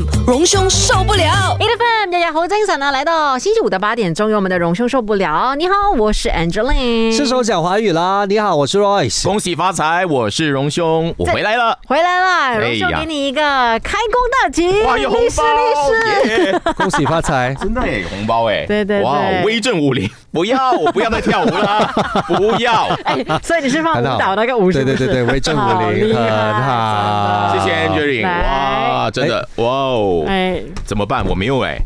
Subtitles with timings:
[0.00, 1.56] FM 荣兄受不了。
[1.58, 2.90] A F M 大家好精神啊！
[2.90, 5.54] 来到星期五的八点钟，有我们的荣兄受不了。
[5.56, 7.14] 你好，我是 Angeline。
[7.14, 8.24] 是时候讲华语啦！
[8.28, 9.24] 你好，我是 Royce。
[9.24, 10.06] 恭喜发财！
[10.06, 11.78] 我是荣兄，我回来了。
[11.86, 15.44] 回来了，哎荣兄给你一个开工大吉，哇，有红利是包！
[15.44, 16.50] 利是。
[16.52, 17.54] 耶恭喜发财！
[17.60, 18.64] 真的耶，红包哎！
[18.66, 20.08] 对对对哇，威震武林！
[20.32, 21.90] 不要，我不要再跳舞了，
[22.28, 22.86] 不要！
[23.04, 27.56] 哎，所以你是放舞蹈那个舞，是是对对对对，威震武林，很好。
[27.56, 28.42] 谢谢 Angeline，来。
[28.42, 30.24] 哇，真的哇哦！
[30.28, 31.26] 哎，怎么办？
[31.26, 31.76] 我没有哎，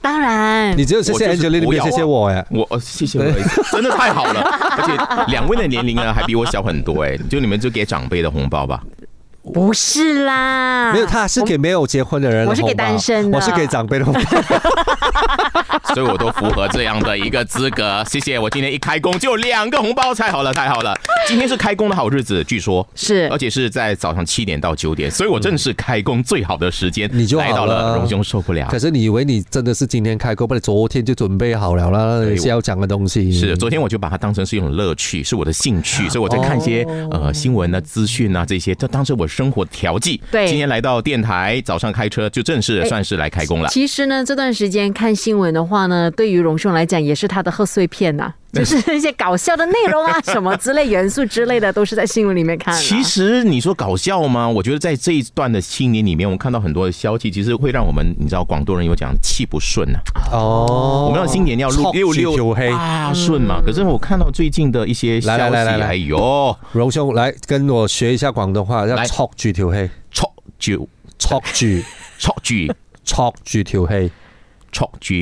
[0.00, 2.44] 当然，你只有谢谢我就是 Angeline，你没有不谢谢我哎。
[2.50, 3.24] 我呃谢谢我，
[3.70, 4.40] 真的太好了，
[4.76, 8.80] 而且两位的年龄呢还比我小很多哎，就你们就给长辈的红包吧。
[9.42, 14.20] 不是啦，没有，他是给没有结婚的人的我是给单身的我是给长辈的红包。
[15.94, 18.02] 所以我都符合这样的一个资格。
[18.08, 20.96] 谢谢，我今天一开工就有两个红包，太好了，太好了！
[21.28, 27.10] 今天是开工的好日子，据说是而且是在早上七点到九点，所以我正是开工最好的时间。
[27.12, 28.78] 你就来到了，荣兄受不了可。
[28.78, 33.30] 是你以为你真的是今天开工，不然昨天就准备好了啦，是要讲的东西。
[33.30, 40.20] 是，昨天我就把它当成是一种乐趣，是我的兴趣，所以我在看一些呃新闻啊、资讯啊这些，这当时我生活调剂。
[40.30, 43.68] 对今天来到电台，早上开车就正式算是来开工了。
[43.70, 52.78] 其实呢，这段时间看新闻的话呢，对于荣兄来讲也是他的贺岁片呐、 就是一些搞笑的内容啊，什么之类元素之类的，都是在新闻里面看、啊。
[52.78, 54.46] 其实你说搞笑吗？
[54.46, 59.98] 我觉得在这一段的新年里面，我们看到很多的消息，其实会让我们，你知道广东人有讲气不顺呐、
[60.30, 62.68] 哦，我们要新年要六六九黑。
[62.68, 63.62] 啊顺嘛。
[63.64, 71.66] 可是我看到最近的一些消息，来来来来来哎呦，荣兄来跟我学一下广东话，要来戳住條氣，戳住戳住
[72.18, 72.54] 戳住
[73.02, 74.12] 戳住條氣，
[74.70, 75.14] 戳住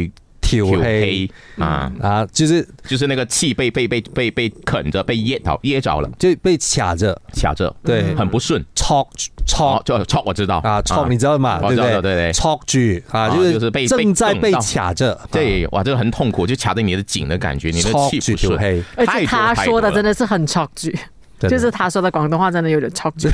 [0.50, 8.14] 挑黑啊，啊，就是就是那个气被被被被被啃着，被噎到噎着了，就被卡着，卡着，对。
[8.14, 8.64] 很不顺。
[8.74, 9.08] 戳哦
[9.46, 10.58] 戳，就戳我知道。
[10.58, 11.60] 啊，戳你知道吗？
[11.62, 11.94] 我知对不对？
[11.94, 12.32] 道对对。
[12.32, 12.78] 戳住
[13.10, 18.58] 啊，啊就就是被正在被卡着，对，哇，这个很痛苦，就卡在你的颈的感觉，你的戳气不顺。
[18.96, 21.08] 而且他说的真的的是很超句，真的
[21.48, 23.28] 就是他说的广东话真的有点超级。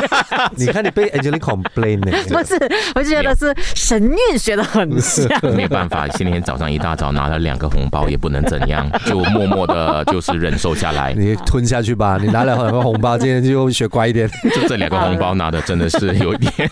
[0.56, 2.58] 你看你被 Angelina complain 呢，不是，
[2.94, 5.26] 我就觉得是神韵学的很像。
[5.54, 11.12] 没办法，今天早上一大早拿了两个红包，也不能怎样，就默默的，就是忍受下来。
[11.16, 14.28] 你吞下去吧，你拿了两个红包，今天就学乖一点。
[14.54, 16.70] 就这两个红包拿的真的是有一点，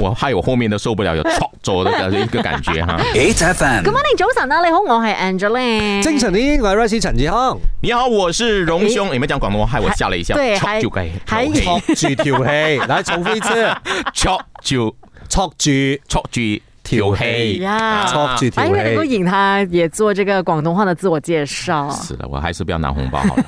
[0.00, 2.96] 我害我后面都受不了，有戳走的一个感觉哈。
[3.14, 3.84] H F M。
[3.84, 6.02] Good morning，早晨啊，你好，我係 Angelina。
[6.02, 13.68] 精神啲，我係 Rice 陳志康，你好，我是荣兄，你们讲广东话害我吓了一下，对还就该还戳住调气，来重复一次，
[14.14, 14.96] 戳住
[15.28, 15.70] 戳住
[16.08, 16.40] 戳住
[16.84, 19.02] 调戏呀戳住條还以为能够。
[19.02, 21.90] 引他也做这个广东话的自我介绍。
[21.90, 23.44] 是的，我还是不要拿红包好了，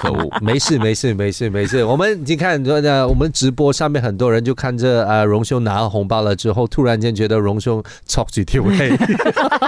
[0.00, 0.30] 可恶。
[0.40, 8.96] 没事没事没事没事，我们已经看呃，我们直播上面很多人就看着呃荣兄拿了红包了之后，突然间觉得荣兄戳住條氣，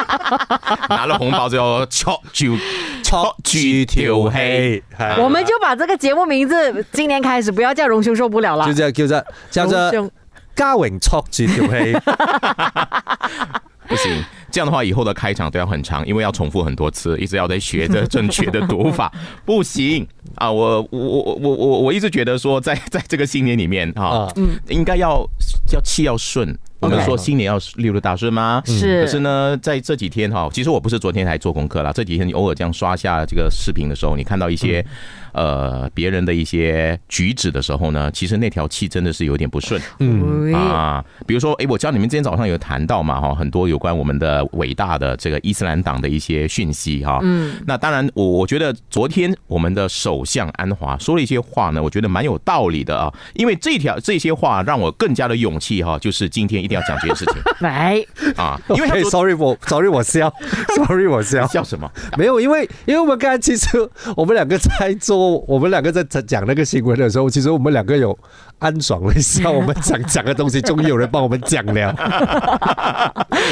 [0.88, 2.56] 拿了红包之后戳就
[3.02, 4.82] 戳住條氣，
[5.18, 8.64] 我们就把这个节目名字今年开始不要叫荣兄受不了了。
[8.66, 10.10] 就，叫叫做叫做
[10.54, 11.96] 嘉榮戳住條氣。
[13.92, 14.24] 不行。
[14.50, 19.10] 这样的话，以后的开场都要很长，因为要重复很多次，一直要在学着正确的读法，
[19.46, 20.50] 不行啊！
[20.50, 25.26] 我我我我我我一直觉得说在，在这个新年里面啊啊，嗯应该要
[25.72, 26.54] 要气要顺。
[26.82, 28.62] 我们说新年要六六大顺吗？
[28.66, 29.22] 是可是。
[29.22, 34.84] 呢，在这几天哈，其实我不是昨天才做功课啦，这几天你偶尔这样刷下这个视频的时候，你看到一些、
[35.32, 39.80] 呃别人的一些举止的时候呢，其实那条气真的是有点不顺。
[40.00, 40.52] 嗯。
[40.52, 58.02] 啊，比如说，哎，我知道你们今天早上有谈到嘛，哈，很多有关我们的伟大的这个伊斯兰党的一些讯息，哈，嗯，那当然，我我觉得昨天我们的首相安华说了一些话呢，我觉得蛮有道理的啊，因为这条这些话让我更加的勇气哈，就是今天一定要讲这件事情 来，
[58.36, 60.32] 啊， 因为 sorry 我 sorry 我笑，
[60.76, 61.90] sorry 我笑，笑什么？
[62.16, 63.68] 没有，因为因为我们刚才其实
[64.16, 68.16] 我们两个在做，我们两个在讲那个新闻的时候，其实我们两个有
[68.58, 71.94] 安爽了一下，我们想讲的东西终于有人帮我们讲了，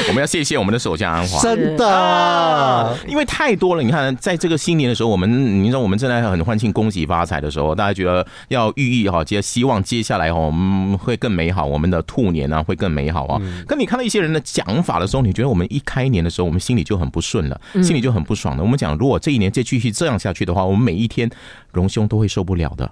[0.07, 1.41] 我们要谢谢我们的首相安华。
[1.41, 1.87] 真的。
[1.91, 3.83] 啊，因为太多了。
[3.83, 13.41] 你看，在这个新年的时候，我们你知道我们正在很欢庆恭喜发财的时候，大家觉得要寓意哈，接希望接下来哈，我们会更美好，我们的兔年呢会更美好啊。
[13.67, 18.63] 可你看到一些人的讲法的时候，你觉得我们一开年的时候，我们心里就很不顺了，心里就很不爽了。
[18.63, 21.29] 我们讲，如果这一年再继续这样下去的话，我们每一天
[21.71, 22.91] 荣兄都会受不了的。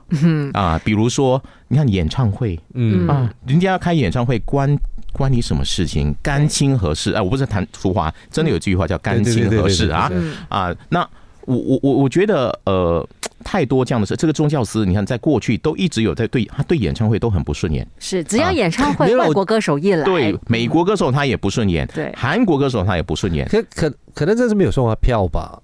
[0.53, 4.77] 啊，比如说，你看演唱会，嗯啊，人家要开演唱会，关
[5.13, 6.15] 关你什么事情？
[6.21, 7.13] 干亲何事？
[7.13, 10.11] 哎，我不是谈浮华，真的有句话叫干亲何事啊
[10.49, 10.75] 啊。
[10.89, 11.07] 那
[11.49, 13.07] 我我我我觉得呃。
[13.41, 17.87] 太多这样的事，这个宗教师，你看，在过去都一直有在对他对演唱会都很不顺眼。
[17.97, 23.47] 是，只要演唱 会没有外国歌手一来，对美国歌手他也不顺眼，对韩国歌手他也不顺眼。
[23.47, 25.57] 可可可能这是没有送他票吧？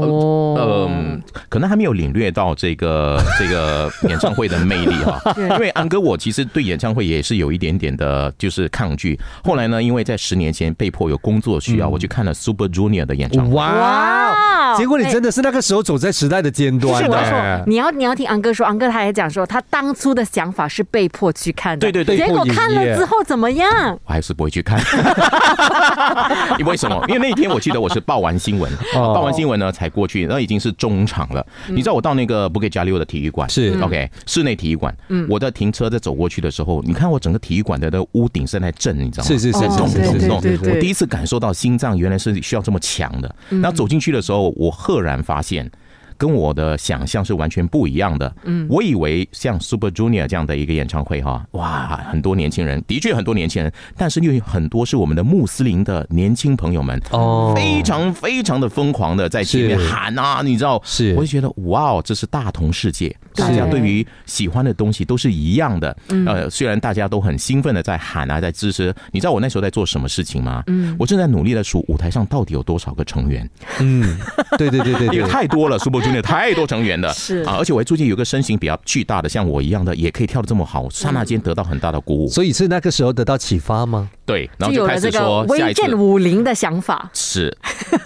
[0.00, 5.20] 哦，嗯，可能还没有领略到这个 这个演唱会的魅力哈。
[5.34, 9.18] 对因为安哥我其实对演唱会也是有一点点的，就是抗拒。
[9.44, 13.54] 后来呢，因为在十年前被迫有工作需要，我去看了 Super Junior 的演唱会。
[13.54, 13.72] 哇！
[13.72, 17.62] 哇结果你真的是那个时候走在时代的尖端是我说呢，。
[17.66, 23.98] 你要你要听安哥说，安哥他也讲说，他当初的想法是被迫去看的，对对对结果看了之后怎么样？
[24.04, 24.78] 我还是不会去看，
[26.58, 27.02] 因为什么？
[27.08, 31.46] 因为那天我记得我是报完新闻，哦报完新闻呢才过去，那已经是中场了。
[31.68, 34.94] 你知道我到那个布给加利欧的体育馆是 OK 室内体育馆，
[35.28, 39.28] 我在停车在走过去的时候，你看我整个体育馆的那屋顶是在震，你知道吗？
[39.28, 43.34] 是是是是是咚咚对对对我第一次感受到心脏原来是需要这么强的。
[43.48, 45.70] 然后走进去的时候，我赫然发现。
[46.18, 48.34] 跟我的想象是完全不一样的。
[48.44, 57.54] 嗯，我以为像 Super Junior 这样的一个演唱会哈，哇，很多年轻人，的确很多年轻人，但是又有很多是我们的穆斯林的年轻朋友们，哦。
[57.56, 61.14] 非常非常的疯狂的在前面喊啊，你知道，是。
[61.14, 65.96] 我就觉得哇哦，这是大同世界，大家对于喜欢的东西都是一样的。
[66.26, 70.62] 呃，虽然大家都很兴奋的在喊啊，在支持，你知道我那时候在做什么事情吗？
[70.66, 73.48] 嗯，我正在努力的数舞台上到底有多少个成员，
[73.80, 74.18] 嗯，
[74.58, 77.38] 对对对对 因为，太多了，Super Junior 太多成员了， 是。
[77.42, 82.28] 啊，而且我还最近有个身形比较巨大的，像我一样的，也可以跳的这么好，刹那间得到很大的鼓舞。
[82.28, 84.10] 所以是那个时候得到启发吗？
[84.26, 87.10] 对，然后就开始说下威震武林的想法。
[87.14, 87.56] 是，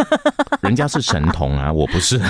[0.63, 2.17] 人家是神童啊，我不是，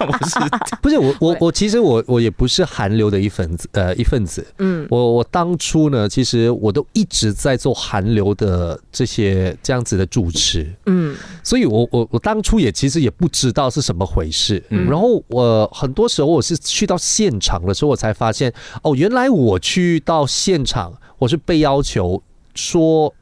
[0.00, 0.38] 我是。
[0.82, 14.86] 不是我我我其实我我也不是韩流的一份子呃一份子，嗯，我我当初呢，其实我都一直在做韩流的这些这样子的主持，嗯，所以我我我当初也其实也不知道是什么回事，嗯。
[14.90, 18.52] 然后我很多时候我是去到现场的时候，我才发现
[18.82, 22.22] 哦，原来我去到现场，我是被要求
[22.54, 23.12] 说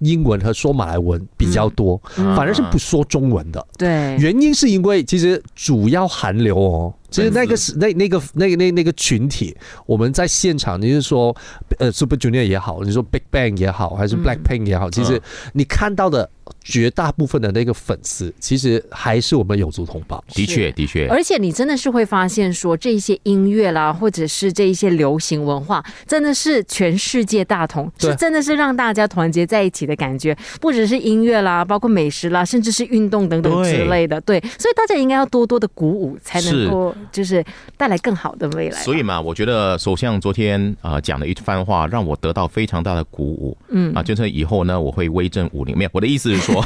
[0.00, 3.66] 英文和说马来文比较多，嗯反而是不说中文的。
[3.76, 9.56] 对，原因是因为其实主要韩流哦，其实那个是那那个那个那那个群体，
[9.86, 11.34] 我们在现场，你是说
[11.78, 15.20] 呃 Super Junior 也好，你说 Big Bang 也好，还是 Black Pink 也好，其实
[15.52, 16.28] 你看到的
[16.62, 20.22] 绝大部分的那个粉丝，其实还是我们有族同胞。
[20.28, 30.36] 的确的确，而且你真的是会发现说，这一些音乐啦，或者是这一些流行文化，真的是全世界大同，是真的是让大家团结在一起的感觉。
[30.60, 34.20] 不只是音乐啦，包括美食啦，甚至是运动等等之类的。
[34.20, 37.44] 对，所以大家应该要多多的鼓舞，才能够就是
[37.76, 38.80] 带来更好的未来。
[38.80, 43.56] 所以嘛，我觉得首相昨天啊、呃讲了一番话，让我得到非常大的鼓舞。
[43.70, 45.76] 嗯啊，就是以后呢，我会威震武林。
[45.76, 46.62] 没有，我的意思是说，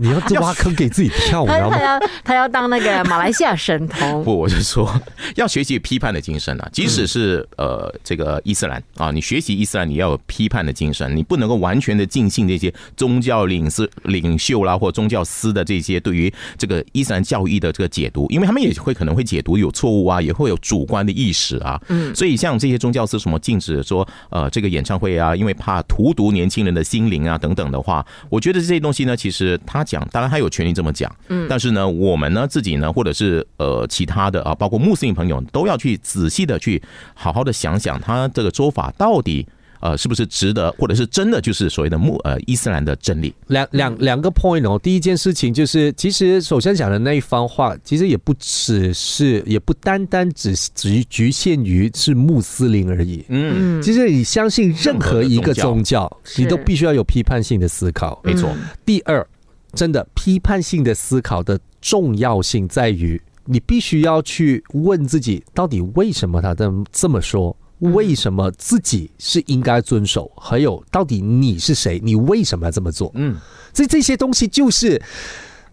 [0.02, 1.78] 你要这挖坑给自己跳，你知他他道吗？
[1.78, 4.24] 要他要当那个马来西亚神童。
[4.24, 4.90] 不，我是说
[5.36, 6.68] 要学习批判的精神啊。
[6.72, 21.78] 即使是呃这个伊斯兰啊，你学习伊斯兰，你要有批判的精神，你不能够完全的尽信这些宗教领事领袖啦，或宗教司的这些对于这个伊斯兰教义的这个解读，因为他们也会可能会解读有错误啊，也会有主观的意识啊。
[21.88, 36.80] 嗯，所以像这些宗教司什么禁止说呃这个演唱会啊，因为怕荼毒年轻人的心灵啊等等的话，我觉得这些东西呢，其实他讲，当然他有权利这么讲，嗯，但是呢，我们呢自己呢，或者是呃其他的啊，包括穆斯林朋友，都要去仔细的去
[37.14, 39.46] 好好的想想，他这个做法到底
[39.80, 43.34] 呃是不是值得，或者是真的就是所谓的穆呃伊斯兰的真理。
[43.46, 53.24] 两两两个 point 哦，第一件事情就是，其实首先讲的那一番话，其实也不只是，也不单单只只局限于是穆斯林而已。
[53.28, 58.20] 嗯，其实你相信任何一个宗教，是你都必须要有批判性的思考。
[58.22, 58.50] 没错，
[58.84, 59.26] 第二，
[59.74, 67.56] 真的批判性的思考的重要性在于，你必须要去问自己，到底为什么他这么这么说？
[67.78, 70.30] 为什么自己是应该遵守？
[70.36, 71.98] 还有，到底你是谁？
[72.04, 73.10] 你为什么要这么做？
[73.14, 73.34] 嗯。
[73.72, 75.00] 所以这些东西就是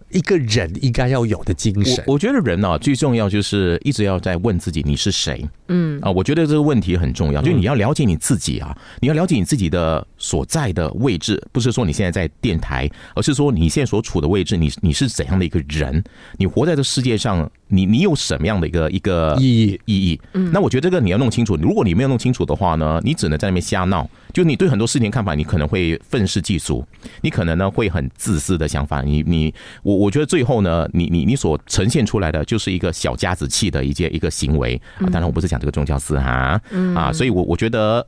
[0.10, 2.02] 一个人应该要有的精神。
[2.08, 5.46] 我我觉得人呢、最重要就是一直要在问自己你是谁。
[5.68, 16.04] 嗯啊，我觉得这个问题很重要，就是你要了解你自己啊，你要了解你自己的所在的位置，不是说你现在在电台，而是说你现在所处的位置，你你是怎样的一个人，
[16.38, 19.82] 你活在这世界上，你你有什么样的一个一个意义。
[19.86, 20.22] 意义？
[20.34, 20.52] 嗯。
[20.52, 26.86] 那我觉得这个你要弄清楚，如果你没有弄清楚的话呢，你只能在那边瞎闹，就你对很多事情看法，你可能会愤世嫉俗，
[27.22, 34.80] 你可能呢会很自私的想法，你你我我觉得最后呢，你你你所呈现出来的就是一个小家子气的一件一个行为。
[35.00, 35.06] 啊。
[35.12, 36.60] 当然我不是讲这个宗教思哈
[36.96, 38.06] 啊，所以我我觉得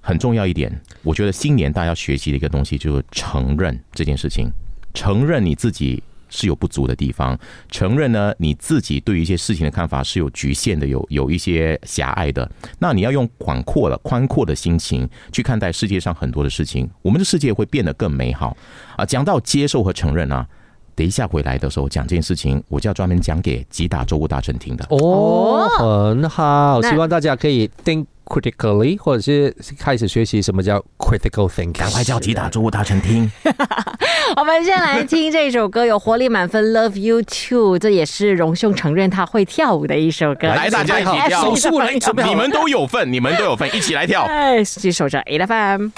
[0.00, 0.70] 很重要一点，
[1.02, 4.50] 我觉得新年大家要学习的一个东西就是承认这件事情，
[4.94, 7.38] 承认你自己是有不足的地方，
[7.70, 12.48] 承认呢你自己对于一些事情的看法是有局限的，有有一些狭隘的。
[12.78, 18.56] 那你要用广阔的、宽阔的心情去看待世界上很多的事情，我们的世界会变得更美好
[18.96, 19.04] 啊！
[19.04, 20.46] 讲到接受和承认啊，
[20.94, 24.86] 等一下回来的时候讲这件事情，我就要专门讲给吉打州务大臣听的。
[24.90, 31.72] 哦，很好，希望大家可以 think critically，或者是开始学习什么叫 critical thinking。
[31.72, 33.30] 赶快叫吉打州务大臣听。
[34.36, 40.46] 我们先来听这首歌，有活力满分，Love You Too，这也是荣兄承认他会跳舞的一首歌。
[40.46, 41.92] 来，大家一起跳， 手速来
[42.24, 44.22] 你们都有份，你们都有份，一起来跳。
[44.22, 45.88] 哎，继续守着 A F M。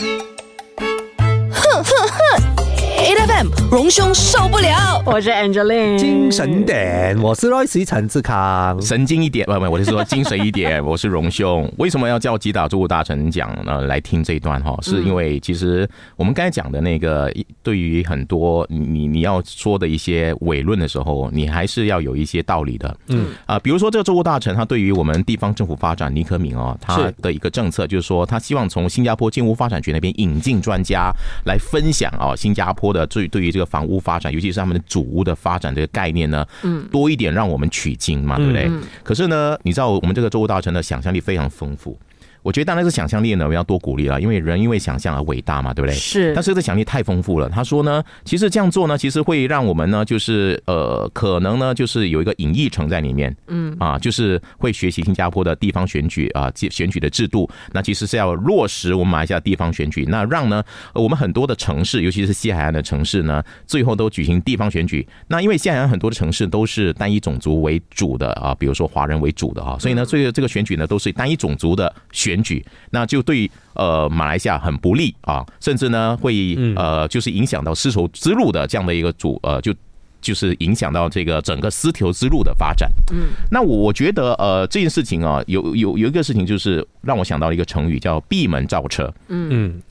[3.13, 8.81] A F M 荣兄受不了，我是 Angeline，精神点，我是 Royce 陈志康。
[8.81, 10.81] 神经一点，不不，我是说精神一点。
[10.83, 13.83] 我是荣兄，为什么要叫吉打州务大臣讲呢？
[13.83, 17.31] 来听这一段哈，是因为其实我们刚才讲的那个，
[17.63, 22.97] 对于很多你你你要说的一些伪论的时候，你还是要有一些道理的。
[23.09, 31.13] 嗯啊，比如说这个州务大臣，他对于我们地方政府发展，尼可敏哦，他的一个政策就是说，他希望从新加坡建屋发展局那边引进专家
[31.45, 38.71] 来分享哦，新加坡的对对于这个房屋发展，尤其是他们的主屋的发展这个概念呢，嗯，多一点让我们取经嘛，对不对？
[39.03, 41.99] 可是呢，你知道我们这个周大成的想象力非常丰富。
[42.43, 45.95] 我觉得当然是想象力呢，我们要多鼓励了，因为人因为想象而伟大嘛，对不对？
[45.95, 47.49] 是但是这想象力太丰富了。
[47.49, 57.49] 他说呢，其实这样做呢，其实会让我们呢，就是呃，可能呢，就是有一个隐逸城在里面，嗯啊，就是会学习新加坡的地方选举啊，选选举的制度。
[57.73, 60.63] 那其实是要落实我们马来西亚地方选举，那让呢，
[60.95, 65.07] 呃我们很多的城市，尤其是西海岸的城市呢，最后都举行地方选举。
[65.29, 79.75] 那因为西海岸很多的城市都是单一种族为主的啊，比如说华人为主的啊，所以呢，这个这个选举呢都是单一种族的选举，那就对呃马来西亚很不利啊，甚至呢会呃就是影响到丝绸之路的这样的一个主呃就。
[80.23, 82.89] 就是影响到这个整个丝绸之路的发展。
[83.13, 89.13] 嗯，那我我觉得呃这件事情啊，有有有一个事情就是让我想到了一个成语叫闭门造车。
[89.27, 89.83] 嗯，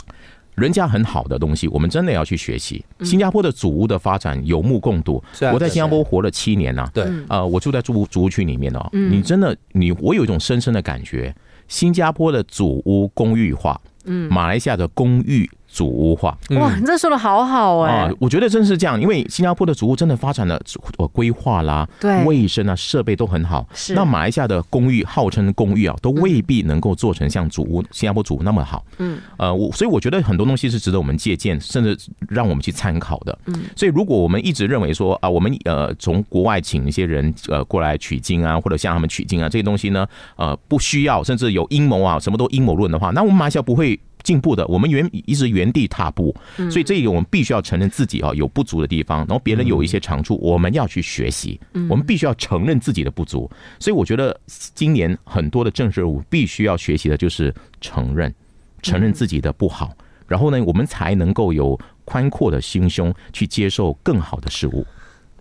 [0.56, 2.82] 人家很好的东西，我们真的要去学习。
[3.04, 5.22] 新加坡的祖屋的发展有目共睹
[5.52, 11.36] 我在新加坡活了七年呐、对，呃，我住在住住屋区里面哦，你真的你我有一种深深的感觉，
[11.72, 16.38] 新加坡的祖屋公寓化，嗯，马来西亚的公寓祖屋化。
[16.60, 20.62] 哇，你这说的好好哎、啊，我觉得真是这样，因为新加坡的祖屋真的发展的
[20.98, 23.66] 呃规划啦，对卫生啊，设备都很好。
[23.74, 28.84] 是那马来西亚的公寓，号称公寓啊，都未必能够做成像祖屋、新加坡祖屋那么好。
[28.98, 31.98] 嗯，呃，我所以我觉得很多东西是值得我们借鉴，甚至
[32.28, 33.38] 让我们去参考的。
[33.46, 44.00] 嗯，所以如果我们一直认为说啊，我们呃从国外请一些人呃过来取经啊，或者向他们取经啊，这些东西呢，呃不需要，甚至有阴谋啊，什么都阴谋论的话，那我们马来西亚不会。
[44.24, 46.36] 进步的，我们原一直原地踏步，
[46.70, 51.60] 所以这个我们必须要承认自己啊有不足的地方，然后别人有一些长处，我们要去学习，
[51.90, 53.50] 我们必须要承认自己的不足。
[53.80, 54.40] 所以我觉得
[54.76, 58.34] 今年很多的政治人物必须要学习的就是承认，
[58.82, 59.92] 承认自己的不好，
[60.28, 64.86] 然后呢，我们才能够有宽阔的心胸去接受更好的事物。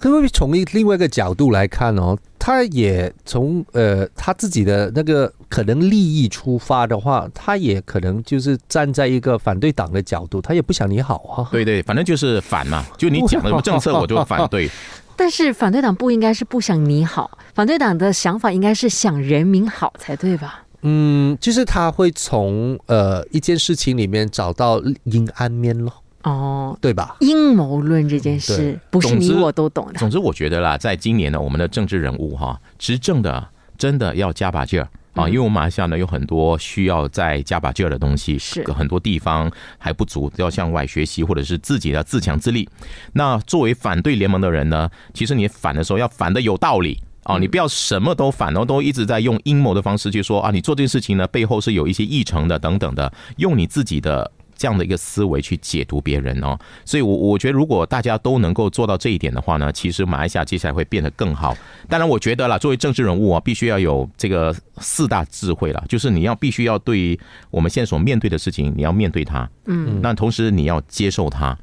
[0.00, 2.18] 可不可以从一另外一个角度来看哦？
[2.38, 11.48] 他也从呃他自己的那个可能利益出发的话，他也可能就是站在一个反对党的角度，他也不想你好啊。
[11.52, 14.70] 对对，反正就是反嘛， 就你讲的什么政策我就反对。
[15.16, 20.64] 但是反对党不应该是不想你好，反对党的想法应该是想人民好才对吧？
[20.80, 25.92] 嗯，就是他会从呃一件事情里面找到阴暗面咯，
[26.22, 27.16] 哦，对吧？
[27.20, 29.94] 阴谋论这件事不是你我都懂的。
[29.94, 33.48] 总之，我觉得啦，在今年呢，我们的政治人物哈，执政的
[33.78, 34.88] 真的要加把劲儿。
[35.14, 42.68] 啊，因为我们马来西亚呢有很多需要再加把劲儿的东西，是很多地方还不足，要向外学习，或者是自己的自强自立。
[43.14, 47.02] 那作为反对联盟的人呢，其实你反的时候要反的有道理。
[47.24, 54.28] 啊，你不要什么都反，然后都一直在用阴谋的方式去说啊，你做这件事情呢背后是有一些议程的等等的，用你自己的
[54.60, 56.58] 这样的一个思维去解读别人哦。
[56.84, 61.56] 所以我，我觉得如果大家都能够做到这一点的话呢，其实马来西亚接下来会变得更好。
[61.88, 67.18] 当然，我觉得啦，作为政治人物啊，必须要有这个四大智慧啦，就是你要必须要对于
[67.50, 71.56] 我们现在所面对的事情，你要面对它，嗯，那同时你要接受它。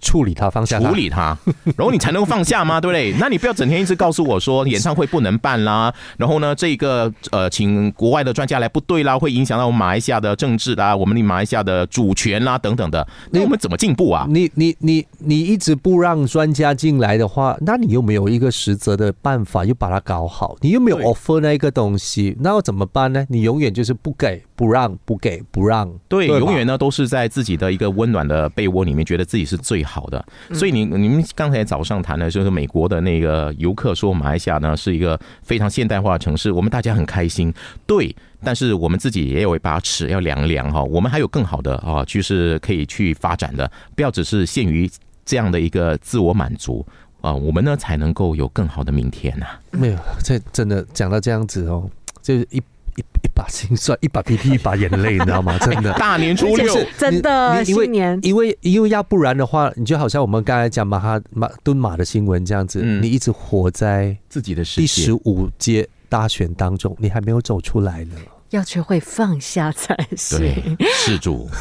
[0.00, 0.94] 处理它，放下处。
[0.94, 1.36] 理它，
[1.76, 2.80] 然后你才能够放下吗？
[2.80, 3.14] 对不对？
[3.20, 14.26] 那你不要整天一直告诉我说演唱会不能办啦，然后呢，这个呃，请国外的专家来不对啦，会影响到我们马来西亚的政治啦，我们马来西亚的主权啦等等的，那我们怎么进步啊？
[14.30, 23.26] 你你你你一直不让专家进来的话，那你又没有一个实则的办法，又把它搞好，你又没有 offer 那一个东西，那要怎么办呢？
[23.28, 30.24] 你永远就是不给不让、不给、不让，对，吧永远呢都是在自己的一个温暖的被窝里面，觉得自己是最好的。
[30.54, 37.52] 所以你你们刚才早上谈的就是美国的那个游客说，马来西亚呢是一个非常现代化的城市，我们大家很开心。
[37.86, 44.90] 对，但是我们自己也有一把尺要量量哈，我们还有更好的啊就是可以去发展的，不要只是限于
[45.26, 46.86] 这样的一个自我满足
[47.20, 51.90] 啊，我们呢才能够有更好的明天呐、没有，这真的讲到这样子哦，
[52.22, 52.62] 就是一
[52.96, 55.58] 一一把心酸，一把鼻涕 一把眼泪，你知道吗？
[55.58, 55.92] 真的。
[55.94, 68.16] 大年初六就，是真的因为年因为因为要不然的话，你就好像我们刚才讲马哈马敦马的新闻这样子，嗯你一直活在自己的世第界十五届大选当中，你还没有走出来呢。
[68.56, 70.38] 要学会放下才行。
[70.38, 70.54] 对，
[70.94, 71.48] 施主，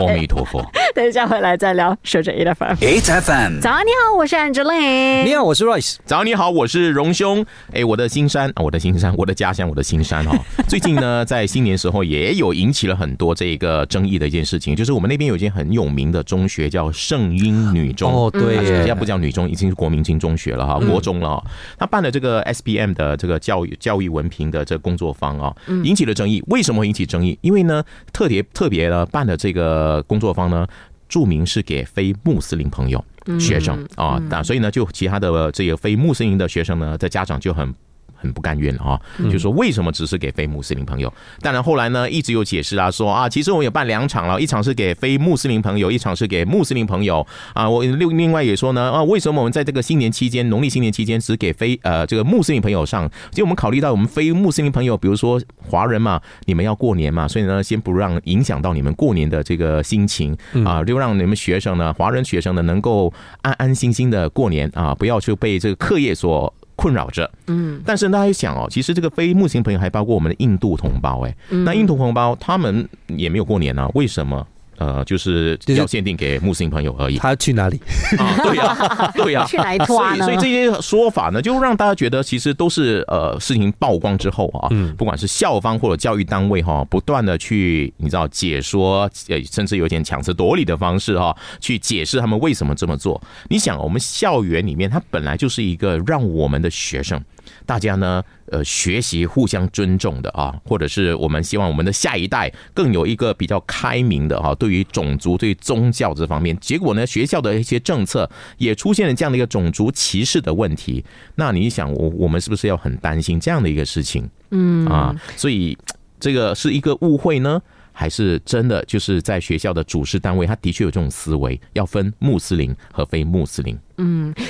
[0.00, 0.64] 阿弥陀佛。
[0.92, 2.76] 等一下回来再聊，守着 A F M。
[2.76, 5.24] 8FM 早安，你好，我是 Angeline。
[5.24, 5.96] 你好，我是 Royce。
[6.04, 7.46] 早，你好，我是荣兄。
[7.72, 18.12] 哎，我的新山啊，我的新山，我的家乡，我的新山哈、 最近呢，在新年时候也有引起了很多这个争议的一件事情，就是我们那边有一间很有名的中学叫圣婴女中。
[18.12, 21.44] 哦，对它现在，不叫女中，已经是国民型中学了哈，国中了、哦。
[21.78, 25.54] 他办了这个 SBM 的这个教育教育文凭的这工作坊啊、
[25.84, 26.42] 引起了争议。
[26.46, 27.38] 为什么会引起争议？
[27.42, 30.66] 因为呢，特别特别的办的这个工作坊呢，
[31.08, 33.04] 注明是给非穆斯林朋友。
[33.40, 37.74] 学生啊，那所以呢，就其他的这个非穆斯林的学生呢，的家长就很。
[38.24, 39.00] 很不甘愿了啊，
[39.30, 41.12] 就说为什么只是给非穆斯林朋友？
[41.42, 47.68] 当然后来呢，一直有解释啊，说啊，其实我们有办两场了，一场是给非穆斯林朋友，一场是给穆斯林朋友啊。
[47.68, 53.06] 我另另外也说呢，啊，为什么我们在这个新年期间，农历新年期间只给非呃这个穆斯林朋友上？
[53.30, 55.38] 其实我们考虑到我们非穆斯林朋友，比如说
[55.68, 63.12] 华人嘛，你们要过年嘛，所以呢，先不让影响到你们过年的这个心情啊，就让你们学生呢，华人学生呢，能够
[63.42, 66.52] 安安心心的过年啊，不要去被这个课业所。
[66.84, 74.46] 困扰着，嗯，但是大家想哦，其实这个非穆斯林朋友还包括我们的印度同胞，哎，那印度同胞他们也没有过年啊，为什么？
[74.78, 77.80] 呃，就是要限定给穆斯林朋友而已他去哪里？
[78.18, 93.20] 啊，对呀、 对呀、去哪里所以所以这些说法呢，就让大家觉得其实都是呃事情曝光之后啊，不管是校方或者教育单位哈、不断的去你知道解说，呃，甚至有点强词夺理的方式哈、去解释他们为什么这么做。
[93.48, 97.20] 你想，我们校园里面它本来就是一个让我们的学生。
[97.66, 106.56] 大家呢，呃，学习互相尊重的啊，或者是我们希望我们的下一代更有一个比较开明的哈、对于种族、对于宗教这方面。
[106.60, 111.04] 结果呢，学校的一些政策也出现了这样的一个种族歧视的问题。
[111.36, 114.28] 那你想，我我们是不是要很担心这样的一个事情？
[114.50, 115.76] 嗯啊，所以
[116.20, 117.60] 这个是一个误会呢？
[117.96, 123.78] 还是真的就是在学校的主事单位，他的确有这种思维，要分穆斯林和非穆斯林。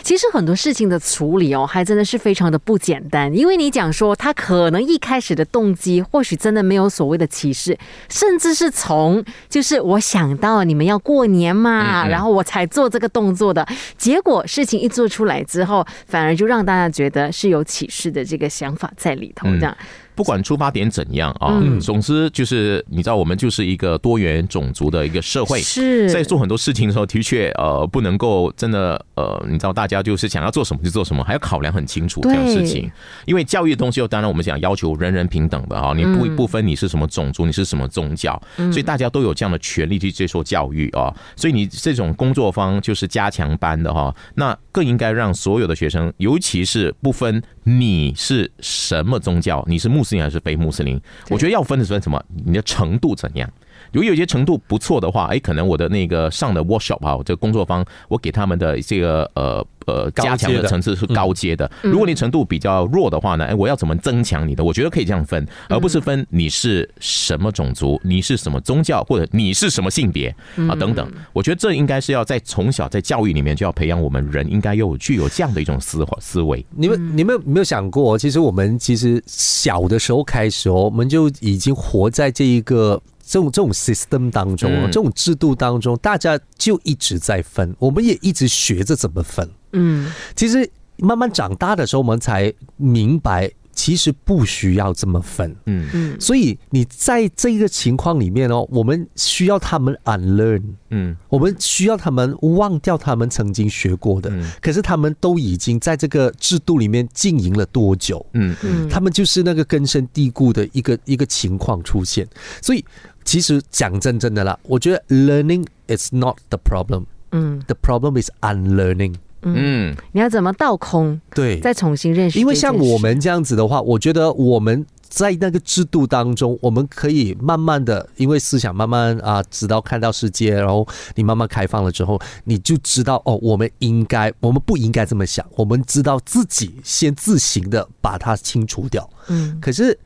[0.02, 3.34] 其实很多事情的处理哦，还真的是非常的不简单。
[3.34, 7.76] 因为你讲说他可能一开始的动机，或许真的没有所谓的歧视，
[8.08, 13.66] 甚至是从就是我想到你们要过年嘛，嗯嗯然后我才做这个动作的。
[13.98, 19.76] 结果事情一做出来之后，反而就让大家觉得是有歧视的这个想法在里头，嗯这样。
[20.16, 25.60] 不管出发点怎样啊，嗯总之就是你知道，我们就是一个多元种族的一个社会。
[25.60, 32.90] 是在做很多事情的时候，的确呃不能够真的呃，你知道大家就是想要做什么就做什么，还要考量很清楚这样事情。
[33.24, 41.14] 因为教育的东西，当然我们想要求人人平等的哈，你不嗯不分你是什么种族，你是什么宗教，所以大家都有这样的权利去接受教育啊。
[41.36, 52.22] 所以你这种工作方就是加强班的哈，那更应该让所有的学生，尤其是不分你是什么宗教，你是穆斯林还是非穆斯林，我觉得要分的是分什么？
[52.44, 53.50] 你的程度怎样？
[53.94, 61.70] 如果有些程度不错的话，哎，可能我的那个上的 workshop 啊，这个工作方，我给他们的这个呃呃加强的层次是高阶的。
[61.82, 64.64] 如果你程度比较弱的话呢，哎，我要怎么增强你的？
[64.64, 70.34] 我觉得可以这样分，而不是分你是什么种族，你是什么宗教，或者你是什么性别
[70.68, 71.08] 啊等等。
[71.32, 76.64] 我觉得这应该是要在从小在教育里面就要培养我们人应该有具有这样的一种思思维。
[76.70, 89.48] 你们你们有没有想过，其实我们其实小的时候开始哦，我们就已经活在这一个这种这种 system 当中这种制度当中，大家就一直在分，我们也一直学着怎么分。
[89.72, 95.54] 嗯，其实慢慢长大的时候，我们才明白，其实不需要这么分。
[95.66, 100.62] 嗯嗯所以你在这个情况里面哦，我们需要他们 unlearn。
[100.90, 108.24] 嗯我们需要他们忘掉他们曾经学过的，嗯可是他们都已经在这个制度里面经营了多久？
[108.34, 112.24] 嗯嗯他们就是那个根深蒂固的一个一个情况出现。
[112.62, 112.84] 所以
[113.24, 119.14] 其实讲真真的啦，我觉得 learning is not the problem，嗯 the problem is unlearning。
[119.46, 122.38] 嗯你要怎么倒空，对，再重新认识？
[122.38, 139.06] 因为像我们这样子的话，我觉得我们在那个制度当中，我们可以慢慢的，因为思想慢慢啊，直到看到世界，然后你慢慢开放了之后，你就知道哦，我们应该，我们不应该这么想，我们知道自己先自行的把它清除掉。
[139.28, 139.98] 嗯，可是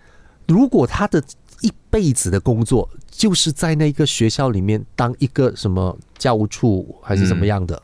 [0.48, 1.22] 如果他的
[1.60, 7.80] 一辈子的工作就是在那个学校里面当一个什么教务处还是怎么样的，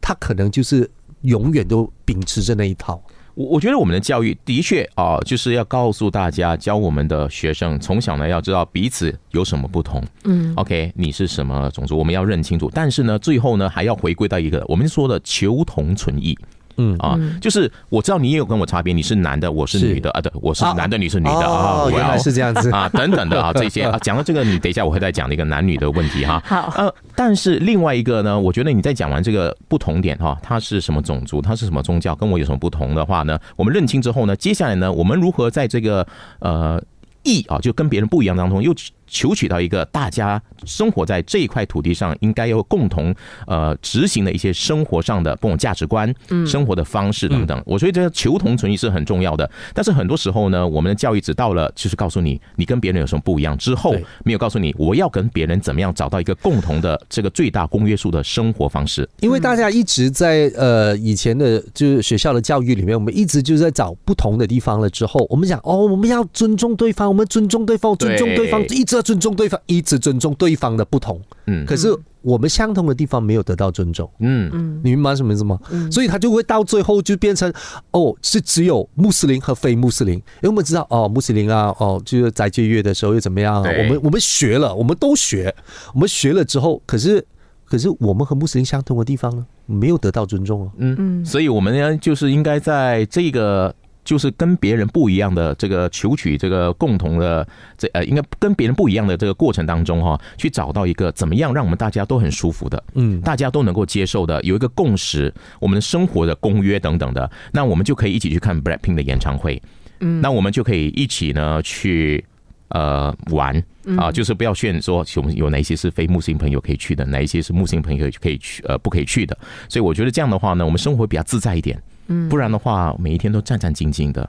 [0.00, 0.88] 他可能就是
[1.22, 3.02] 永远都秉持着那一套。
[3.34, 10.02] 我我觉得我们的教育的确啊，就是要告诉大家，教我们的学生从小呢要知道彼此有什么不同。
[10.24, 12.70] 嗯，OK，你是什么种族，我们要认清楚。
[12.74, 16.36] 但是呢，最后呢还要回归到一个我们说的求同存异。
[16.80, 22.70] 嗯啊，就是我知道你也有跟我差别，你是男的，我是女的啊，对，我是男的，你是女的啊，我，原来是这样子。
[22.70, 26.42] 啊，等等的啊，这些 啊，讲到这个，你等一下我会再讲的一个男女的问题哈。
[26.46, 33.38] 好，呃，但是另外一个呢，我觉得你在讲完这个不同点哈，他是什么种族，他是什么宗教，跟我有什么不同的话呢？
[33.56, 36.06] 我们认清之后呢，接下来呢，我们如何在这个
[36.38, 36.82] 呃
[37.24, 38.72] 异啊，就跟别人不一样当中，又
[39.10, 43.14] 求取到一个大家生活在这一块土地上应该要共同
[43.46, 46.12] 呃执行的一些生活上的不同价值观、
[46.46, 47.62] 生活的方式等等。
[47.66, 49.50] 我觉得这求同存异是很重要的。
[49.74, 53.94] 但是很多时候呢，我们的教育只到了就是告诉你你跟别人有什么不一样之后，
[54.24, 59.08] 没有告诉你我要跟别人怎么样找到一个共同的这个最大公约数的生活方式。
[59.20, 71.18] 因为大家一直在呃以前的就是学校的教育里面，我们一直就是在找不同的地方了之后，我们讲哦，我们要尊重对方，我们尊重对方，尊重对方，一直要尊重对方，一直尊重对方的不同。
[71.46, 71.88] 嗯可是
[72.20, 75.58] 我们相同的地方没有得到尊重，嗯，嗯你明白什么意思吗？
[75.90, 77.50] 所以他就会到最后就变成
[77.92, 80.16] 哦，是只有穆斯林和非穆斯林。
[80.16, 83.70] 因为我们知道哦，穆斯林啊，哦，就是斋戒月的时候又怎么样啊？
[83.78, 85.54] 我们我们学了，我们都学，
[85.94, 87.24] 我们学了之后，可是
[87.64, 90.72] 可是我们和穆斯林相同的地方呢，没有得到尊重啊。
[90.76, 90.94] 嗯。
[90.98, 93.74] 嗯所以我们呢，就是应该在这个。
[94.04, 109.60] 就是跟别人不一样的这个求取这个共同的这呃，应该跟别人不一样的这个过程当中哈，去找到一个怎么样让我们大家都很舒服的，嗯，大家都能够接受的，有一个共识，我们的生活的公约等等的，那我们就可以一起去看 Blackpink 的演唱会，
[110.00, 110.20] 嗯。
[110.20, 112.24] 那我们就可以一起呢去
[112.68, 113.62] 呃玩
[113.96, 119.36] 啊，就是不要炫说有有哪一些是非木星朋友可以去的，哪一些是木星朋友可以去呃不可以去的，
[119.68, 121.80] 所以我觉得这样的话呢，我们生活会比较自在一点，
[122.28, 124.28] 不然的话每一天都战战兢兢的。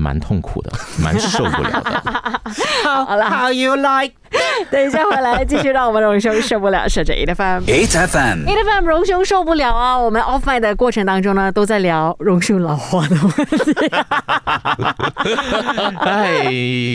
[0.00, 2.02] 蛮痛苦的， 蛮受不了的。
[3.06, 4.14] 好了，How you like？
[4.70, 7.62] 等一下回来继续让我们荣兄 受不了，守着 A F M。
[7.64, 8.48] 8 FM.
[8.48, 9.98] A F M 荣兄受不了啊！
[9.98, 13.90] 我们 off m i 的过程当中呢，都在聊荣兄老化的问题。
[15.98, 16.44] 哎，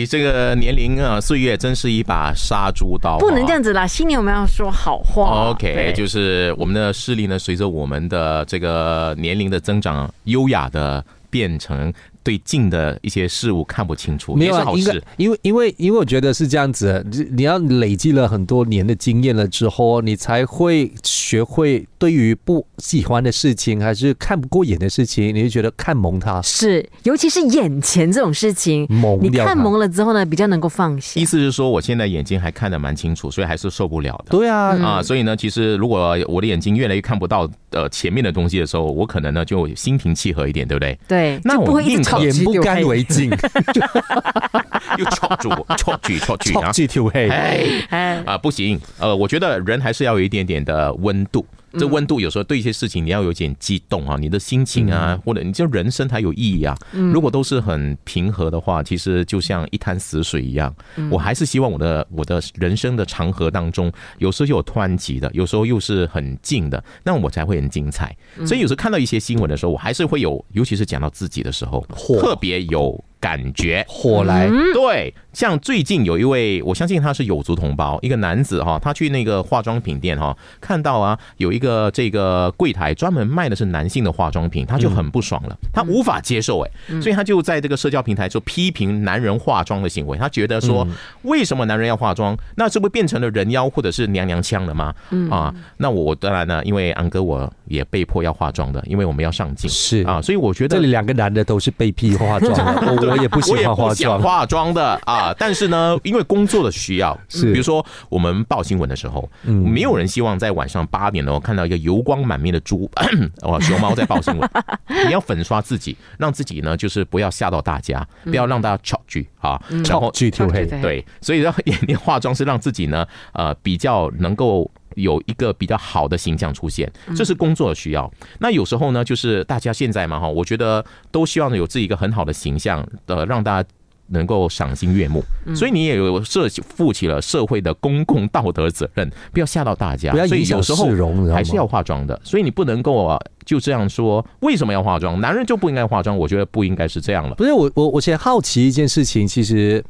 [0.08, 5.50] 这个年龄啊，岁月真是一把杀猪刀啊、不能这样子啦，新年我们要说好话。
[5.50, 11.92] OK，就是我们的视力呢，随着我们的这个年龄的增长，优雅的变成
[12.26, 15.00] 对近的一些事物看不清楚，没有好事。
[15.16, 31.24] 因为因为因为我觉得是这样子，你你要累积了很多年的经验了之后，你才会学会对于不喜欢的事情还是看不过眼的事情，你就觉得看蒙它，是，尤其是眼前这种事情，你蒙你看蒙了之后呢，比较能够放心意。
[31.24, 34.30] 思是说，我现在眼睛还看得蛮清楚，所以还是受不了的。
[34.30, 40.98] 对啊，啊，所以呢，其实如果我的眼睛越来越看不到呃前面的东西的时候，我可能呢就心平气和一点，对不对？
[41.06, 43.30] 对，那不会一直宁可吵眼不干为净，
[44.98, 47.28] 又戳住我，戳住戳住，戳住条黑。
[47.30, 51.44] 哎哎，啊，不行，呃，我觉得人还是要有一点点的温度。
[51.78, 56.76] 这温度有时候对一些事情你要有点激动啊，你的心情啊，或者你就人生才有意义啊。
[57.12, 60.74] 如果都是很平和的话，其实就像一滩死水一样。
[61.10, 68.16] 我还是希望我的我的人生的长河当中，有时候又有湍急的，有时候又是很静的，那我才会很精彩。
[68.46, 71.86] 所以有时候看到一些新闻的时候，我还是会有，尤其是讲到自己的时候，
[72.20, 73.84] 特别有感觉。
[73.88, 90.86] 火来，对，像最近有一位，我相信他是有族同胞，一个男子哈，他去那个化妆品店哈，看到啊有一个这个柜台专门卖的是男性的化妆品，他就很不爽了，他无法接受哎，所以他就在这个社交平台就批评男人化妆的行为，他觉得说
[91.22, 92.36] 为什么男人要化妆？
[92.56, 94.94] 那是不是变成了人妖或者是娘娘腔了吗？
[95.30, 99.68] 啊，那我当然呢，因为安哥我也被迫要化妆的，因为我们要上镜。
[99.70, 100.02] 是。
[100.06, 104.20] 啊，所以我觉得这里两个男的都是被逼化妆的， 我我也不喜欢化妆。
[104.20, 107.52] 化妆的啊，但是呢，因为工作的需要，是。
[107.52, 112.90] 比如说我们报新闻的时候，没有人希望在晚上八点的时候看到一个油光满面的猪
[113.42, 114.50] 哦熊猫在报新闻，
[115.06, 128.12] 你要粉刷自己，让自己呢就是不要吓到大家，不要让大家 chok 剧啊，然后去条黑，对对，所以要眼睛化妆是让自己呢，呃，比较能够有一个比较好的形象出现，这是工作的需要。
[128.40, 133.68] 那有时候呢，就是大家现在嘛哈，我觉得都希望有自己一个很好的形象，的，让大家。
[134.10, 135.20] 能够赏心悦目，
[135.52, 140.86] 所以你也有社负起了社会的公共道德责任，不要吓到大家，不要所以有时候
[141.34, 145.20] 还是要化妆的，所以你不能够啊就这样说，为什么要化妆？
[145.20, 147.34] 男人就不应该化妆，我觉得不应该是这样了。
[147.34, 149.84] 不是我我我现在好奇一件事情，其实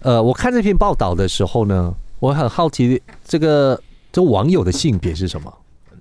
[0.00, 3.80] 呃，我看这篇报道的时候呢，我很好奇这个
[4.12, 5.52] 这网友的性别是什么？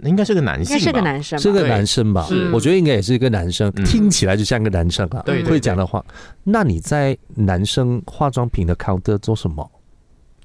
[0.04, 2.50] 应该是个男性吧，应该是个男生吧，是个男生吧是？
[2.54, 5.22] 我觉得应该也是一个男生，嗯听起来就像个男生啊。
[5.26, 6.04] 对对会讲的话，
[6.45, 9.69] 那你在男生化妆品的 counter 做什么？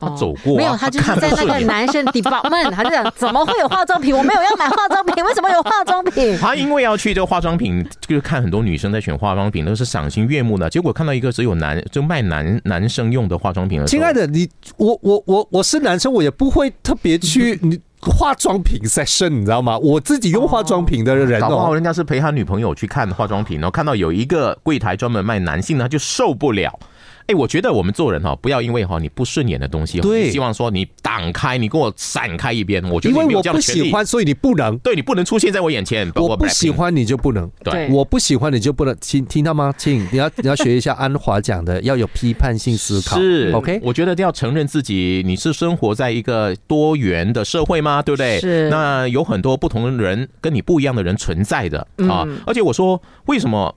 [0.04, 4.16] 他走过啊没有，他就是在那个男生 department，他就讲怎么会有化妆品？
[4.16, 6.38] 我没有要买化妆品，为什么有化妆品？
[6.38, 10.68] 他因为要去这个化妆品，就是看很多女生在选化妆品，都是赏心悦目的。
[10.70, 19.78] 结果看到一个只有男就卖男男生用的化妆品亲爱的，你我我我我是男生，我也不会特别去 你化妆品 session，你知道吗？
[19.78, 26.78] 我自己用化妆品的人搞不好哦，人家是陪他女朋友去看化妆品，然后看到有一个柜台专门卖男性的，他就受不了。
[27.26, 32.82] 哎，我觉得我们做人哈，不要因为哈你不顺眼的东西，对你希望说你挡开，你给我闪开一边。
[32.90, 34.76] 我觉得你没有因为我不这样的权利，喜欢，所以你不能。
[34.78, 36.10] 对你不能出现在我眼前。
[36.16, 39.72] 我不喜，欢你就不能，对我不喜欢你就不能听听到吗？
[39.78, 43.18] 请，你要你要学一下安华讲的，要有批判性思考。
[43.18, 48.02] 是 OK，我觉得要承认自己，你是生活在一个多元的社会吗？
[48.02, 48.38] 对不对？
[48.40, 52.24] 是那有很多不同的人，跟你不一样的人存在的啊。
[52.26, 53.74] 嗯而且我说，为什么？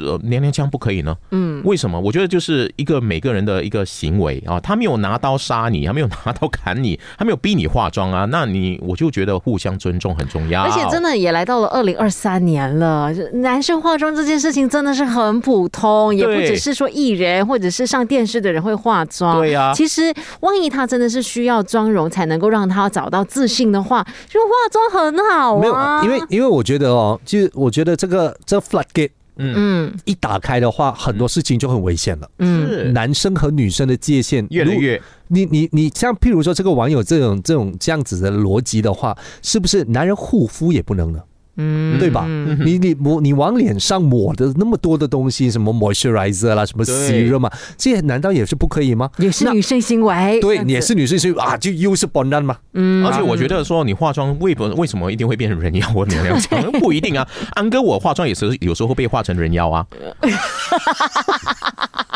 [0.00, 1.16] 呃，娘娘腔不可以呢？
[1.30, 1.98] 嗯，为什么？
[2.00, 10.62] 我觉得就是一个每个人的一个行为啊，他没有拿刀杀你，他没有拿刀砍你，他没有逼你化妆啊， 那你我就觉得互相尊重很重要。
[10.62, 19.38] 而且真的也来到了二零二三年了，男生化妆这件事情真的是很普通，也不只是说艺人或者是上电视的人会化妆。
[19.38, 26.02] 对呀其实万一他真的是需要妆容才能够让他找到自信的话，就化妆很好啊。
[26.02, 29.94] 没有，因为因为我觉得哦，就是我觉得这个这 floodgate 嗯。
[30.04, 32.30] 一打开的话，很多事情就很危险了。
[32.38, 32.84] 嗯，是。
[32.92, 35.00] 男生和女生的界限越来越。
[35.28, 41.20] 你你你像譬如说这个网友这种这种这样子的逻辑的话，是不是男人护肤也不能呢？
[41.58, 42.24] 嗯对吧？
[42.64, 49.10] 你你抹你往脸上抹的那么多的东西，什么 moisturizer 啦，什么对 serum 嘛，这些难道也是不可以吗？
[49.18, 50.40] 也是女性行为。
[50.40, 52.56] 对，也是女性行为啊，就又是 b o n 嘛。
[52.74, 55.86] 嗯而且我觉得说你化妆为不为什么一定会变成人妖？
[55.94, 57.26] 我娘娘腔不一定啊。
[57.54, 59.84] 安哥我化妆也是有时候会被化成人妖啊。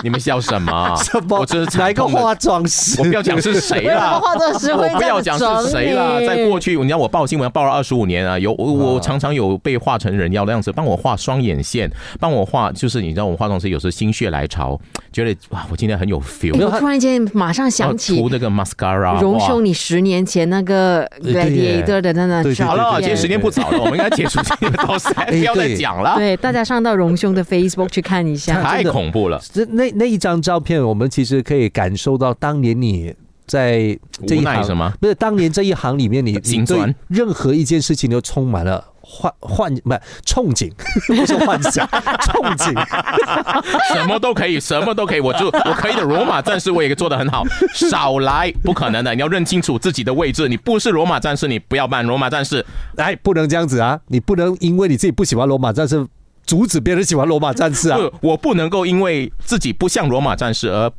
[0.05, 0.97] 你们笑什么？
[0.97, 3.01] 什么我真是哪一个化妆师？
[3.01, 4.19] 我不要讲是谁没有啦。
[4.19, 14.79] 化妆师会我不要讲是谁啦，这样子整理在过去，你知道我报新闻报了二十五年啊，有我我常常有被画成人妖的样子，帮我画双眼线，帮我画，就是你知道我化妆师有时候心血来潮，
[15.13, 28.63] 觉得哇，我今天很有 feel，突然间马上想起涂那个 mascara，哇荣兄，你十年前那个对耶 Gladiator 的那那对个照好了，片今天时间不早了，我们应该结束这个 倒赛，不要再讲了，对，大家上到荣兄的 Facebook 去看一下。
[28.63, 29.41] 太恐怖了。
[29.53, 33.15] 这那那一张照片，我们其实可以感受到当年你
[33.47, 34.93] 在这一行什么？
[35.01, 40.73] 不是当年这一行里面你， 你对任何一件事情都充满了幻幻不是憧憬，
[41.07, 41.87] 不是幻想，
[42.23, 42.73] 憧憬。
[43.93, 46.03] 什么都可以，什么都可以，我就我可以的。
[46.03, 47.43] 罗马战士我也做的很好，
[47.75, 50.49] 少来，不可能的，你要认清楚自己的位置。
[50.49, 52.65] 你不是罗马战士，你不要扮罗马战士。
[52.97, 54.01] 哎，不能这样子啊！
[54.07, 56.07] 你不能因为你自己不喜欢罗马战士，
[56.45, 57.99] 阻止别人喜欢罗马战士啊！
[57.99, 60.93] 不，我不能够因为自己不像罗马战士而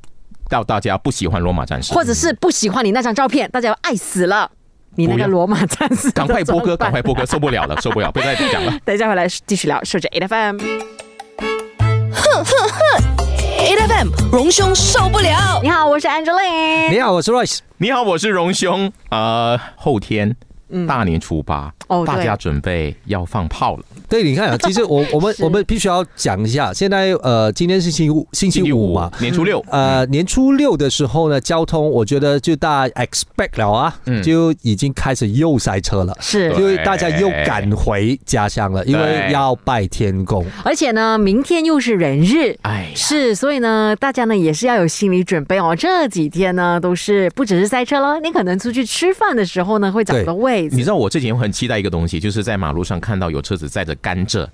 [0.50, 1.94] 到大家不喜欢罗马战士。
[1.94, 4.50] 或者是不喜欢你那张照片，大家要爱死了。
[4.96, 7.02] 你那不要个罗马战士，赶快播歌，赶快！
[7.02, 8.78] 播歌，受不了了，受不了，不要再讲了。
[8.86, 10.58] 等一下回来继续聊，守着 A F M。
[10.60, 12.80] 哼哼哼
[13.58, 15.60] A F M 荣兄受不了。
[15.64, 16.92] 你好，我是 Angeline。
[16.92, 17.60] 你好，我是 Royce。
[17.78, 18.92] 你好，我是荣兄。
[19.10, 20.36] 呃，后天
[20.88, 23.84] 大年初八，哦大家准备要放炮了。
[24.10, 36.16] 对，你看啊，其实我我们 我们必须要讲一下，现在呃，今天是星期五，星期五嘛，年初六，呃，年初六的时候呢，交通我觉得就大家 expect 了啊，嗯就已经开始又塞车了。
[36.20, 40.46] 是因为大家又赶回家乡了，因为要拜天公。
[40.64, 42.56] 而且呢，明天又是人日。
[42.62, 45.76] 哎，是，所以呢，大家呢也是要有心理准备哦。
[45.76, 50.76] 这几天呢，都是不只是塞车了，你可能出去吃饭的时候呢，会找不到位置。
[50.76, 54.48] 你知道我这几天很期待一个东西，就是在马路上看到有车子载着甘蔗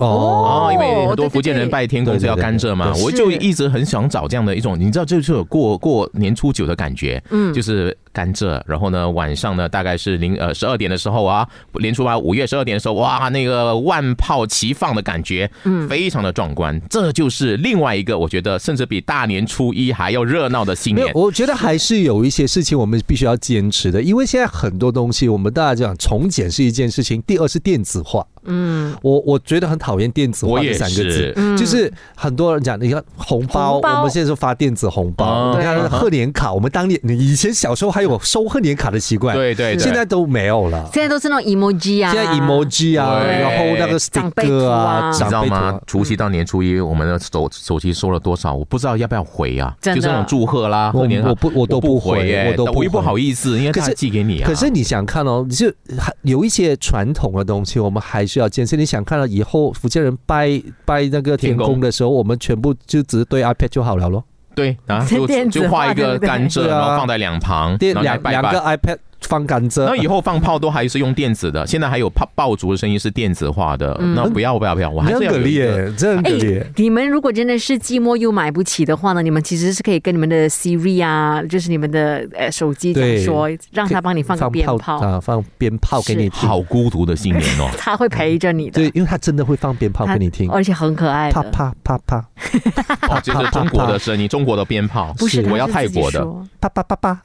[0.00, 16.80] 哦，哦，因为很多福建人拜天公是要甘蔗嘛我就一直很想找这样的一种，你知道，就是有过过年初九的感觉，嗯就是甘蔗，然后呢晚上呢大概是零呃十二点的时候啊，年初八五月十二点的时候，哇，那个万炮齐放的感觉，嗯，非常的壮观。
[16.90, 21.08] 这就是另外一个我觉得甚至比大年初一还要热闹的新年，。
[21.14, 28.26] 我觉得还是有一些事情我们必须要坚持的，因为现在很多东西我们大家讲从简是一件事情，第二是电子化。
[28.46, 31.34] 嗯，我我觉得很讨厌电子化我也这三个字。
[31.34, 33.98] 是，就是很多人讲，你看红包，红包。
[33.98, 40.88] 我们现在是发电子红包，哦你看对贺年卡，我们当年你以前小时候还有收贺年卡的习惯，对对对，现在都没有了。
[40.92, 44.84] 现在都是那种 emoji 啊，现在 emoji 啊，然后那个长辈图 sticker 啊。
[44.84, 45.56] 啊，你长辈图知道吗？
[45.56, 45.80] 啊？
[45.86, 48.54] 除夕到年初一，我们的手手机收了多少？
[48.54, 49.74] 我不知道要不要回啊。
[49.80, 54.46] 就这种祝贺啦，我贺年我不我都不回耶，我都不我又不回好意思，因为他可是寄给你啊。
[54.46, 58.76] 可是你想看哦，就还有一些传统的东西，我们还是要坚持。
[58.76, 64.24] 你想看到以后福建人拜拜那个天天公公的时候，我们全部就只是对 iPad 就好了咯。
[64.54, 68.76] 对啊， 就就画一个甘蔗，然后放在两旁，然后来拜两两个拜。
[68.76, 73.96] iPad 放甘蔗，那以后放炮都还是用电子的，现在还有炮爆竹的声音是电子化的。
[74.16, 75.44] 那不要不要不要，我还有一个。
[75.44, 75.58] 力，
[75.96, 76.66] 真的。
[76.76, 86.48] 你们如果真的是寂寞又买不起的话呢，你们其实是可以跟你们的 Siri 啊，就是你们的呃手机讲对说，让他帮你放个鞭炮炮，啊，放鞭炮给你听。
[86.48, 87.68] 好孤独的新年哦。
[87.76, 88.80] 他会陪着你的。
[88.80, 91.50] 对，因为他真的会放鞭炮给你听，而且很可爱啪的。
[91.50, 92.24] 啪啪啪
[93.08, 96.26] 哦，这是中国的声音，中国的鞭炮，不是，我要泰国的。
[96.60, 97.22] 啪啪啪啪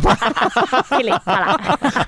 [0.00, 1.58] 啪，噼里啪 啦。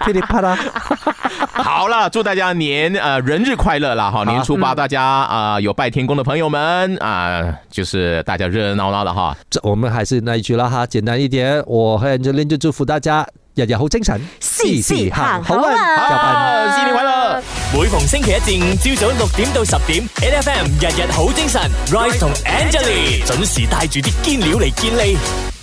[0.05, 0.59] 噼里啪啦。
[1.53, 4.11] 好了，祝大家年呃人日快乐啦！
[4.11, 9.37] 哈，年初八大家啊、有拜天公的朋友们啊、就是大家热热闹闹的哈。
[9.51, 11.63] 这我们还是那一句啦哈，简单一点。
[11.67, 16.35] 我和 Angelina 就祝福大家日日好精神，细细行好運加班。
[16.35, 17.43] 啊，新年快樂！
[17.75, 18.39] 每逢星期一
[18.79, 25.56] 至五朝早六點到十點，N F M 日日好精神，Rise 同 Angelie 準時帶住啲堅料嚟健利。